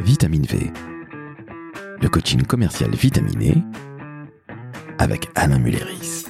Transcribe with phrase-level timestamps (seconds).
[0.00, 0.70] Vitamine V,
[2.00, 3.54] le coaching commercial vitaminé
[4.98, 6.24] avec Alain Mulleris.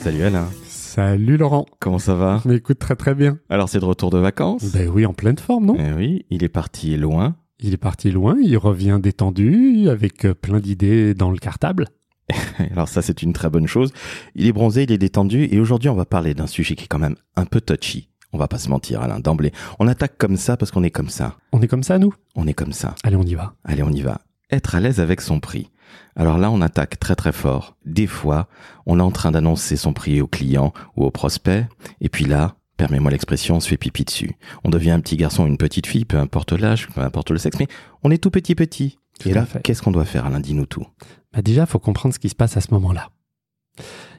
[0.00, 1.66] Salut Alain, Salut Laurent.
[1.80, 2.40] comment ça va?
[2.44, 3.38] Mais écoute très très bien.
[3.50, 4.72] Alors c'est de retour de vacances?
[4.72, 5.76] Ben oui, en pleine forme, non?
[5.78, 7.36] Eh oui, il est parti loin.
[7.58, 11.86] Il est parti loin, il revient détendu, avec plein d'idées dans le cartable.
[12.72, 13.92] Alors ça c'est une très bonne chose.
[14.34, 16.88] Il est bronzé, il est détendu et aujourd'hui on va parler d'un sujet qui est
[16.88, 18.08] quand même un peu touchy.
[18.32, 19.52] On va pas se mentir Alain, d'emblée.
[19.78, 21.36] On attaque comme ça parce qu'on est comme ça.
[21.52, 22.12] On est comme ça, nous?
[22.34, 22.94] On est comme ça.
[23.02, 23.54] Allez, on y va.
[23.64, 24.20] Allez, on y va.
[24.50, 25.70] Être à l'aise avec son prix.
[26.16, 27.76] Alors là, on attaque très très fort.
[27.84, 28.48] Des fois,
[28.86, 31.66] on est en train d'annoncer son prix au client ou au prospect,
[32.00, 34.36] et puis là, permets-moi l'expression, on se fait pipi dessus.
[34.64, 37.38] On devient un petit garçon ou une petite fille, peu importe l'âge, peu importe le
[37.38, 37.68] sexe, mais
[38.02, 38.98] on est tout petit petit.
[39.20, 40.86] Tout et là, qu'est-ce qu'on doit faire, Alain Dis-nous tout?
[41.32, 43.10] Bah déjà, faut comprendre ce qui se passe à ce moment-là.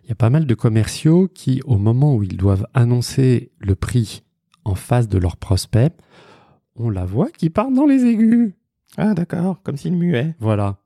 [0.03, 3.75] Il y a pas mal de commerciaux qui, au moment où ils doivent annoncer le
[3.75, 4.23] prix
[4.63, 5.91] en face de leur prospect,
[6.75, 8.53] ont la voix qui part dans les aigus.
[8.97, 10.35] Ah d'accord, comme s'il muait.
[10.39, 10.77] Voilà.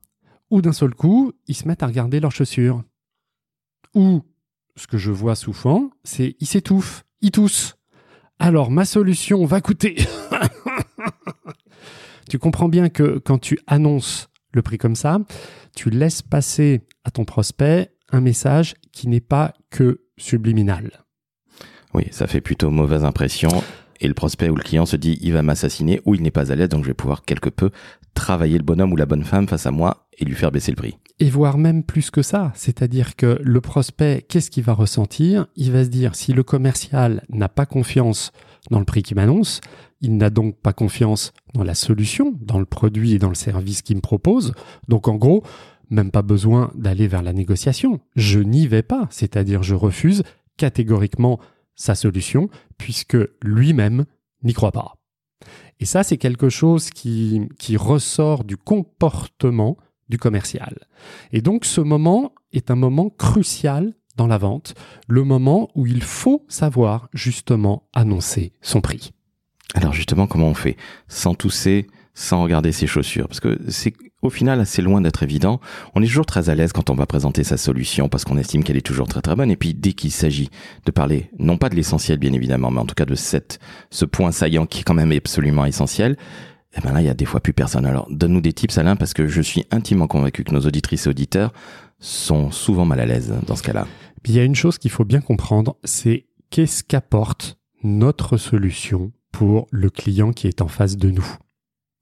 [0.50, 2.82] Ou d'un seul coup, ils se mettent à regarder leurs chaussures.
[3.94, 4.22] Ou,
[4.76, 7.76] ce que je vois souvent, c'est ils s'étouffent, ils toussent.
[8.38, 9.96] Alors, ma solution va coûter.
[12.32, 15.18] tu comprends bien que quand tu annonces le prix comme ça,
[15.76, 21.04] tu laisses passer à ton prospect un message qui n'est pas que subliminal.
[21.92, 23.50] Oui, ça fait plutôt mauvaise impression.
[24.00, 26.50] Et le prospect ou le client se dit, il va m'assassiner ou il n'est pas
[26.50, 27.68] à l'aise, donc je vais pouvoir quelque peu
[28.14, 30.76] travailler le bonhomme ou la bonne femme face à moi et lui faire baisser le
[30.76, 30.96] prix.
[31.18, 35.48] Et voire même plus que ça, c'est-à-dire que le prospect, qu'est-ce qu'il va ressentir?
[35.54, 38.32] Il va se dire, si le commercial n'a pas confiance
[38.70, 39.60] dans le prix qu'il m'annonce,
[40.00, 43.82] il n'a donc pas confiance dans la solution, dans le produit et dans le service
[43.82, 44.54] qu'il me propose.
[44.88, 45.42] Donc en gros,
[45.90, 48.00] même pas besoin d'aller vers la négociation.
[48.16, 50.22] Je n'y vais pas, c'est-à-dire je refuse
[50.56, 51.38] catégoriquement
[51.74, 54.04] sa solution, puisque lui-même
[54.42, 54.94] n'y croit pas.
[55.80, 59.76] Et ça, c'est quelque chose qui, ressort du comportement
[60.08, 60.86] du commercial.
[61.32, 64.74] Et donc ce moment est un moment crucial dans la vente,
[65.08, 69.12] le moment où il faut savoir justement annoncer son prix.
[69.74, 70.76] Alors justement, comment on fait
[71.08, 73.26] Sans tousser, sans regarder ses chaussures?
[73.26, 75.60] Parce que c'est au final assez loin d'être évident.
[75.94, 78.62] On est toujours très à l'aise quand on va présenter sa solution parce qu'on estime
[78.62, 79.50] qu'elle est toujours très très bonne.
[79.50, 80.48] Et puis dès qu'il s'agit
[80.86, 83.58] de parler, non pas de l'essentiel bien évidemment, mais en tout cas de cette,
[83.90, 86.16] ce point saillant qui est quand même absolument essentiel,
[86.74, 87.86] eh ben là il y a des fois plus personne.
[87.86, 91.10] Alors donne-nous des tips Alain parce que je suis intimement convaincu que nos auditrices et
[91.10, 91.52] auditeurs
[91.98, 93.86] sont souvent mal à l'aise dans ce cas-là.
[94.24, 99.66] Il y a une chose qu'il faut bien comprendre, c'est qu'est-ce qu'apporte notre solution pour
[99.70, 101.36] le client qui est en face de nous?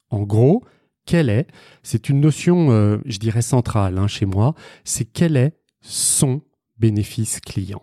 [0.09, 0.63] En gros,
[1.05, 1.47] quelle est,
[1.81, 4.53] c'est une notion, euh, je dirais, centrale hein, chez moi,
[4.83, 6.41] c'est quel est son
[6.77, 7.81] bénéfice client?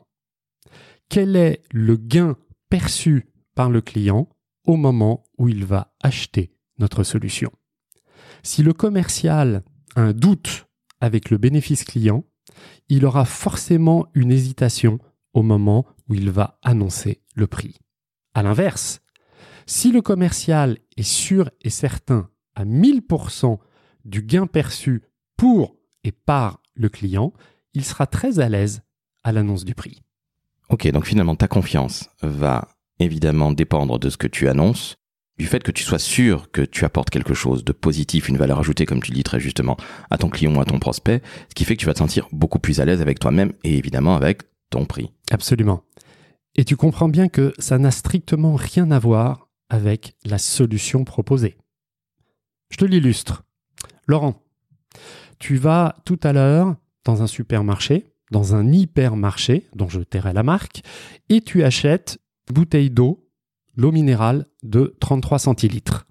[1.08, 2.36] Quel est le gain
[2.68, 4.28] perçu par le client
[4.64, 6.52] au moment où il va acheter?
[6.78, 7.50] Notre solution.
[8.42, 9.62] Si le commercial
[9.96, 10.66] a un doute
[11.00, 12.24] avec le bénéfice client,
[12.88, 14.98] il aura forcément une hésitation
[15.34, 17.76] au moment où il va annoncer le prix.
[18.34, 19.00] À l'inverse,
[19.66, 23.58] si le commercial est sûr et certain à 1000%
[24.04, 25.02] du gain perçu
[25.36, 27.32] pour et par le client,
[27.74, 28.82] il sera très à l'aise
[29.24, 30.02] à l'annonce du prix.
[30.70, 32.68] Ok, donc finalement, ta confiance va
[32.98, 34.96] évidemment dépendre de ce que tu annonces,
[35.38, 38.58] du fait que tu sois sûr que tu apportes quelque chose de positif, une valeur
[38.58, 39.76] ajoutée, comme tu le dis très justement,
[40.10, 42.28] à ton client ou à ton prospect, ce qui fait que tu vas te sentir
[42.32, 45.10] beaucoup plus à l'aise avec toi-même et évidemment avec ton prix.
[45.30, 45.82] Absolument.
[46.56, 51.56] Et tu comprends bien que ça n'a strictement rien à voir avec la solution proposée.
[52.70, 53.44] Je te l'illustre.
[54.06, 54.42] Laurent,
[55.38, 56.74] tu vas tout à l'heure
[57.04, 60.82] dans un supermarché, dans un hypermarché, dont je tairai la marque,
[61.28, 62.18] et tu achètes
[62.52, 63.27] bouteille d'eau,
[63.78, 66.06] l'eau minérale, de 33 centilitres.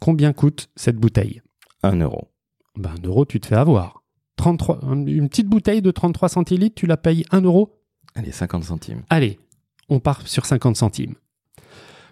[0.00, 1.42] Combien coûte cette bouteille?
[1.82, 2.32] Un euro.
[2.74, 4.02] ben, Un euro, tu te fais avoir.
[4.36, 7.78] 33, une petite bouteille de 33 centilitres, tu la payes 1 euro?
[8.14, 9.02] Allez, 50 centimes.
[9.10, 9.38] Allez,
[9.90, 11.14] on part sur 50 centimes.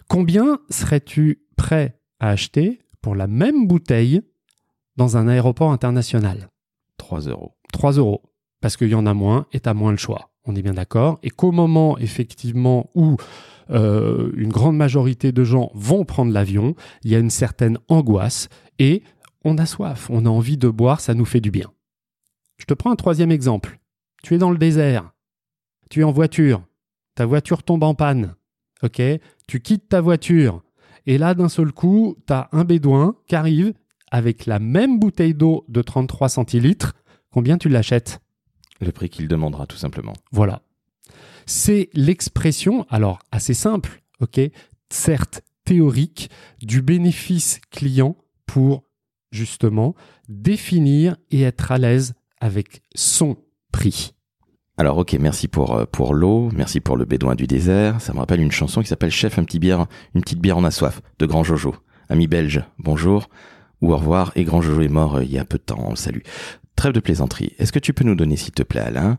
[0.07, 4.21] Combien serais-tu prêt à acheter pour la même bouteille
[4.97, 6.49] dans un aéroport international?
[6.97, 7.55] 3 euros.
[7.73, 8.21] 3 euros.
[8.61, 10.29] Parce qu'il y en a moins et tu as moins le choix.
[10.45, 11.17] On est bien d'accord.
[11.23, 13.17] Et qu'au moment, effectivement, où
[13.71, 18.49] euh, une grande majorité de gens vont prendre l'avion, il y a une certaine angoisse
[18.79, 19.03] et
[19.43, 21.71] on a soif, on a envie de boire, ça nous fait du bien.
[22.57, 23.79] Je te prends un troisième exemple.
[24.23, 25.11] Tu es dans le désert,
[25.89, 26.61] tu es en voiture,
[27.15, 28.35] ta voiture tombe en panne,
[28.83, 29.01] ok?
[29.47, 30.61] Tu quittes ta voiture
[31.09, 33.73] et là, d'un seul coup, tu as un bédouin qui arrive
[34.11, 36.93] avec la même bouteille d'eau de 33 centilitres.
[37.31, 38.19] Combien tu l'achètes?
[38.79, 40.13] Le prix qu'il demandera tout simplement.
[40.31, 40.61] Voilà.
[41.51, 44.39] C'est l'expression, alors assez simple, ok,
[44.91, 46.29] certes théorique,
[46.61, 48.15] du bénéfice client
[48.45, 48.83] pour
[49.31, 49.95] justement
[50.27, 53.35] définir et être à l'aise avec son
[53.71, 54.13] prix.
[54.77, 57.99] Alors ok, merci pour euh, pour l'eau, merci pour le bédouin du désert.
[57.99, 60.63] Ça me rappelle une chanson qui s'appelle Chef, un petit bière, une petite bière on
[60.63, 61.75] a soif de Grand Jojo.
[62.09, 63.27] Ami belge, bonjour
[63.81, 64.31] ou au revoir.
[64.35, 65.83] Et Grand Jojo est mort euh, il y a peu de temps.
[65.83, 66.21] On le.
[66.75, 67.53] Trêve de plaisanterie.
[67.57, 69.17] Est-ce que tu peux nous donner, s'il te plaît, Alain,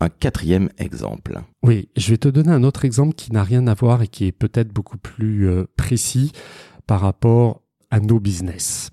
[0.00, 3.74] un quatrième exemple Oui, je vais te donner un autre exemple qui n'a rien à
[3.74, 6.32] voir et qui est peut-être beaucoup plus euh, précis
[6.86, 8.90] par rapport à nos business.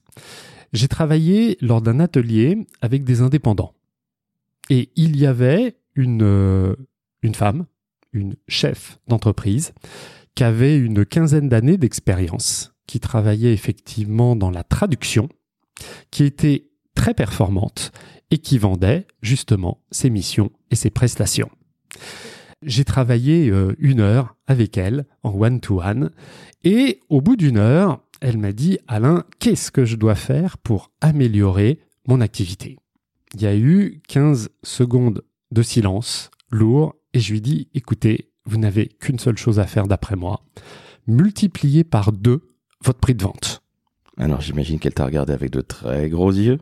[0.73, 3.73] J'ai travaillé lors d'un atelier avec des indépendants.
[4.69, 6.75] Et il y avait une, euh,
[7.21, 7.65] une femme,
[8.11, 9.73] une chef d'entreprise,
[10.35, 15.29] qui avait une quinzaine d'années d'expérience, qui travaillait effectivement dans la traduction,
[16.11, 17.91] qui était très performante
[18.31, 21.49] et qui vendait justement ses missions et ses prestations.
[22.63, 26.11] J'ai travaillé euh, une heure avec elle en one-to-one
[26.63, 30.91] et au bout d'une heure, elle m'a dit Alain, qu'est-ce que je dois faire pour
[31.01, 32.77] améliorer mon activité?
[33.35, 38.57] Il y a eu 15 secondes de silence lourd et je lui dis écoutez, vous
[38.57, 40.43] n'avez qu'une seule chose à faire d'après moi,
[41.05, 42.41] multiplier par deux
[42.83, 43.61] votre prix de vente.
[44.17, 46.57] Alors j'imagine qu'elle t'a regardé avec de très gros yeux.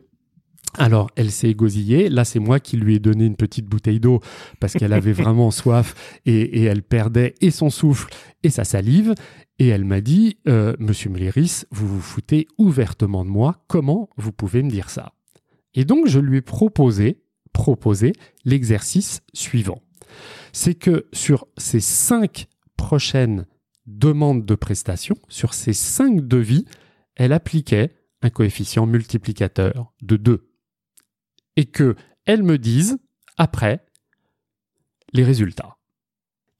[0.78, 2.08] Alors, elle s'est égosillée.
[2.08, 4.20] Là, c'est moi qui lui ai donné une petite bouteille d'eau
[4.60, 5.94] parce qu'elle avait vraiment soif
[6.26, 9.14] et, elle perdait et son souffle et sa salive.
[9.58, 13.64] Et elle m'a dit, euh, Monsieur Méléris, vous vous foutez ouvertement de moi.
[13.68, 15.12] Comment vous pouvez me dire ça?
[15.74, 17.22] Et donc, je lui ai proposé,
[17.52, 18.12] proposé
[18.44, 19.80] l'exercice suivant.
[20.52, 23.46] C'est que sur ces cinq prochaines
[23.86, 26.66] demandes de prestations, sur ces cinq devis,
[27.14, 30.50] elle appliquait un coefficient multiplicateur de 2
[31.56, 32.98] et que elles me disent
[33.36, 33.84] après
[35.12, 35.76] les résultats.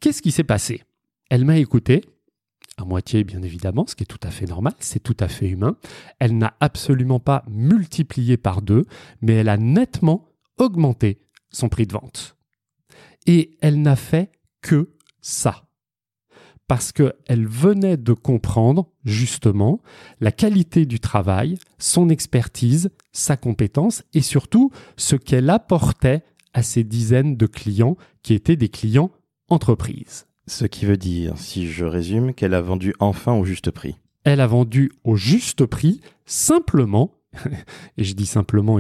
[0.01, 0.83] Qu'est-ce qui s'est passé?
[1.31, 2.05] Elle m'a écouté,
[2.77, 5.49] à moitié bien évidemment, ce qui est tout à fait normal, c'est tout à fait
[5.49, 5.77] humain.
[6.19, 8.85] Elle n'a absolument pas multiplié par deux,
[9.21, 10.29] mais elle a nettement
[10.59, 11.21] augmenté
[11.51, 12.37] son prix de vente.
[13.27, 15.66] Et elle n'a fait que ça
[16.69, 19.81] parce qu'elle venait de comprendre justement
[20.21, 26.23] la qualité du travail, son expertise, sa compétence et surtout ce qu'elle apportait
[26.53, 29.11] à ces dizaines de clients qui étaient des clients
[29.49, 30.27] entreprises.
[30.49, 33.97] Ce qui veut dire, si je résume, qu'elle a vendu enfin au juste prix.
[34.25, 37.13] Elle a vendu au juste prix simplement,
[37.99, 38.79] et je dis simplement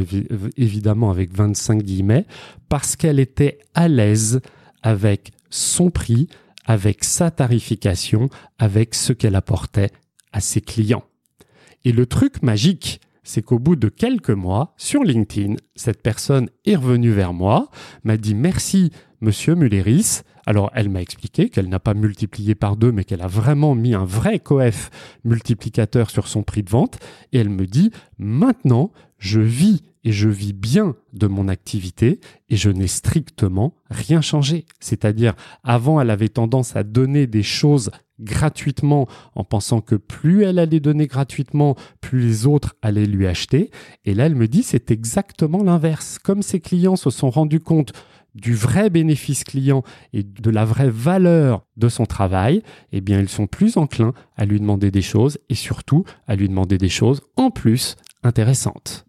[0.57, 2.25] évidemment avec 25 guillemets,
[2.69, 4.41] parce qu'elle était à l'aise
[4.83, 6.29] avec son prix,
[6.67, 8.29] avec sa tarification,
[8.59, 9.91] avec ce qu'elle apportait
[10.33, 11.05] à ses clients.
[11.85, 16.77] Et le truc magique, c'est qu'au bout de quelques mois, sur LinkedIn, cette personne est
[16.77, 17.71] revenue vers moi,
[18.05, 18.91] m'a dit merci,
[19.21, 20.23] monsieur Mulleris.
[20.49, 23.95] Alors, elle m'a expliqué qu'elle n'a pas multiplié par deux, mais qu'elle a vraiment mis
[23.95, 24.91] un vrai coef
[25.25, 26.99] multiplicateur sur son prix de vente.
[27.33, 32.57] Et elle me dit, maintenant, je vis et je vis bien de mon activité et
[32.57, 34.65] je n'ai strictement rien changé.
[34.79, 35.35] C'est-à-dire,
[35.65, 37.91] avant, elle avait tendance à donner des choses
[38.21, 43.71] gratuitement en pensant que plus elle allait donner gratuitement, plus les autres allaient lui acheter.
[44.05, 46.19] Et là, elle me dit, c'est exactement l'inverse.
[46.19, 47.93] Comme ses clients se sont rendus compte
[48.35, 52.63] du vrai bénéfice client et de la vraie valeur de son travail,
[52.93, 56.49] eh bien, ils sont plus enclins à lui demander des choses et surtout à lui
[56.49, 59.06] demander des choses en plus intéressantes.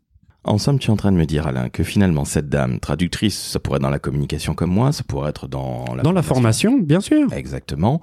[0.47, 3.37] En somme, tu es en train de me dire, Alain, que finalement, cette dame, traductrice,
[3.37, 6.21] ça pourrait être dans la communication comme moi, ça pourrait être dans la Dans la
[6.23, 7.31] formation, bien sûr.
[7.33, 7.99] Exactement.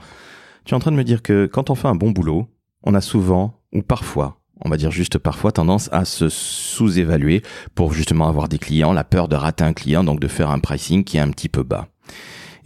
[0.66, 2.46] Tu es en train de me dire que quand on fait un bon boulot,
[2.82, 7.42] on a souvent, ou parfois, on va dire juste parfois, tendance à se sous-évaluer
[7.74, 10.58] pour justement avoir des clients, la peur de rater un client, donc de faire un
[10.58, 11.88] pricing qui est un petit peu bas.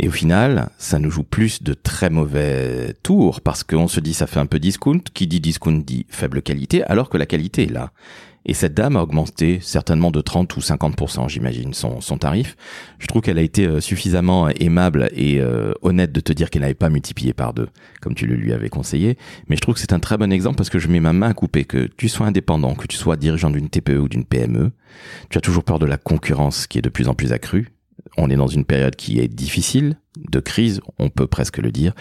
[0.01, 4.15] Et au final, ça nous joue plus de très mauvais tours parce qu'on se dit
[4.15, 5.01] ça fait un peu discount.
[5.13, 7.91] Qui dit discount dit faible qualité alors que la qualité est là.
[8.49, 12.57] Et cette dame a augmenté certainement de 30 ou 50%, j'imagine, son, son tarif.
[12.99, 16.63] Je trouve qu'elle a été euh, suffisamment aimable et euh, honnête de te dire qu'elle
[16.63, 17.69] n'avait pas multiplié par deux,
[18.01, 19.19] comme tu le lui avais conseillé.
[19.49, 21.29] Mais je trouve que c'est un très bon exemple parce que je mets ma main
[21.29, 24.73] à couper, que tu sois indépendant, que tu sois dirigeant d'une TPE ou d'une PME,
[25.29, 27.69] tu as toujours peur de la concurrence qui est de plus en plus accrue.
[28.19, 29.97] On est dans une période qui est difficile,
[30.31, 31.95] de crise, on peut presque le dire,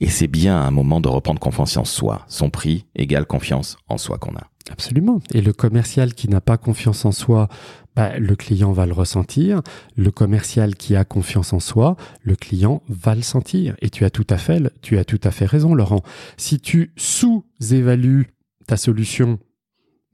[0.00, 2.24] et c'est bien un moment de reprendre confiance en soi.
[2.28, 4.46] Son prix égale confiance en soi qu'on a.
[4.70, 5.20] Absolument.
[5.32, 7.48] Et le commercial qui n'a pas confiance en soi,
[7.96, 9.60] bah, le client va le ressentir.
[9.96, 13.74] Le commercial qui a confiance en soi, le client va le sentir.
[13.80, 16.02] Et tu as tout à fait, tu as tout à fait raison, Laurent.
[16.36, 18.28] Si tu sous-évalues
[18.66, 19.40] ta solution,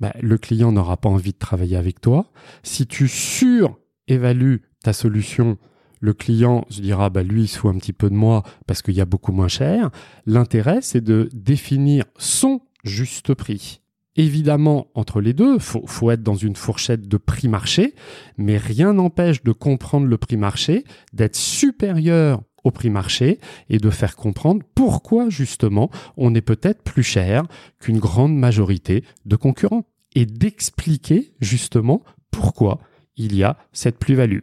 [0.00, 2.30] bah, le client n'aura pas envie de travailler avec toi.
[2.62, 5.58] Si tu sur-évalues ta solution,
[6.00, 8.94] le client se dira, bah, lui, il se un petit peu de moi parce qu'il
[8.94, 9.90] y a beaucoup moins cher.
[10.26, 13.80] L'intérêt, c'est de définir son juste prix.
[14.16, 17.94] Évidemment, entre les deux, faut être dans une fourchette de prix marché,
[18.36, 20.84] mais rien n'empêche de comprendre le prix marché,
[21.14, 23.38] d'être supérieur au prix marché
[23.70, 27.44] et de faire comprendre pourquoi justement on est peut-être plus cher
[27.80, 29.84] qu'une grande majorité de concurrents
[30.14, 32.80] et d'expliquer justement pourquoi
[33.16, 34.40] il y a cette plus-value.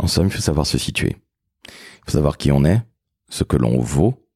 [0.00, 1.16] En somme, il faut savoir se situer.
[1.66, 2.80] Il faut savoir qui on est,
[3.28, 4.26] ce que l'on vaut,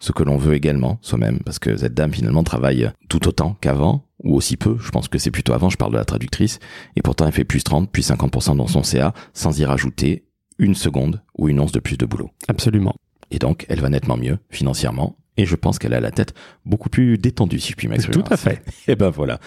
[0.00, 4.06] ce que l'on veut également soi-même, parce que cette dame finalement travaille tout autant qu'avant,
[4.24, 6.58] ou aussi peu, je pense que c'est plutôt avant, je parle de la traductrice,
[6.96, 10.24] et pourtant elle fait plus 30, plus 50% dans son CA, sans y rajouter
[10.58, 12.30] une seconde ou une once de plus de boulot.
[12.48, 12.96] Absolument.
[13.30, 16.88] Et donc, elle va nettement mieux financièrement, et je pense qu'elle a la tête beaucoup
[16.88, 18.24] plus détendue, si je puis m'exprimer.
[18.24, 18.62] Tout à fait.
[18.88, 19.38] Et ben voilà.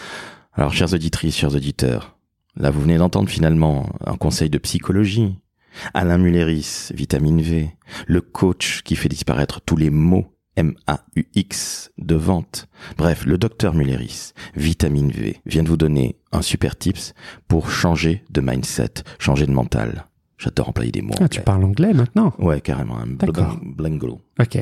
[0.53, 2.17] Alors, chères auditrices, chers auditeurs,
[2.55, 5.35] là vous venez d'entendre finalement un conseil de psychologie.
[5.93, 7.71] Alain Mulleris, vitamine V,
[8.07, 12.67] le coach qui fait disparaître tous les mots M-A-U-X de vente.
[12.97, 17.13] Bref, le docteur Mulleris, vitamine V, vient de vous donner un super tips
[17.47, 20.07] pour changer de mindset, changer de mental.
[20.37, 21.15] J'adore employer des mots.
[21.19, 22.33] Ah, tu parles anglais maintenant?
[22.37, 22.97] Ouais, carrément.
[22.97, 23.59] Un D'accord.
[23.63, 24.21] blango.
[24.39, 24.59] Ok.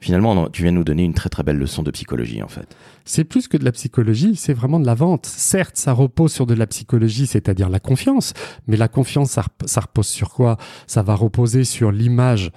[0.00, 2.48] Finalement, non, tu viens de nous donner une très très belle leçon de psychologie, en
[2.48, 2.76] fait.
[3.04, 5.24] C'est plus que de la psychologie, c'est vraiment de la vente.
[5.24, 8.34] Certes, ça repose sur de la psychologie, c'est-à-dire la confiance,
[8.66, 10.58] mais la confiance, ça, ça repose sur quoi?
[10.86, 12.50] Ça va reposer sur l'image,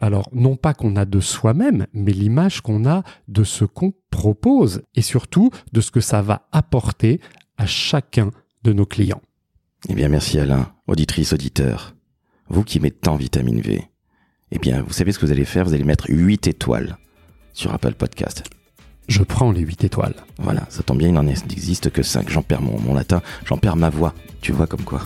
[0.00, 4.82] alors non pas qu'on a de soi-même, mais l'image qu'on a de ce qu'on propose,
[4.94, 7.20] et surtout de ce que ça va apporter
[7.58, 8.30] à chacun
[8.62, 9.20] de nos clients.
[9.90, 11.94] Eh bien, merci Alain, auditrice, auditeur.
[12.48, 13.84] Vous qui aimez tant vitamine V.
[14.54, 16.96] Eh bien, vous savez ce que vous allez faire Vous allez mettre 8 étoiles
[17.52, 18.44] sur Apple Podcast.
[19.08, 20.14] Je prends les 8 étoiles.
[20.38, 22.30] Voilà, ça tombe bien, il n'en existe que 5.
[22.30, 24.14] J'en perds mon, mon latin, j'en perds ma voix.
[24.40, 25.02] Tu vois comme quoi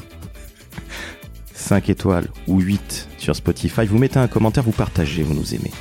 [1.54, 3.86] 5 étoiles ou 8 sur Spotify.
[3.86, 5.72] Vous mettez un commentaire, vous partagez, vous nous aimez.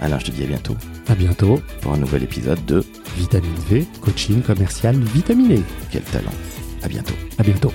[0.00, 0.76] Alain, je te dis à bientôt
[1.08, 1.62] À bientôt.
[1.80, 2.84] pour un nouvel épisode de
[3.16, 5.62] Vitamine V, coaching commercial vitaminé.
[5.90, 6.34] Quel talent.
[6.82, 7.14] À bientôt.
[7.38, 7.72] À bientôt.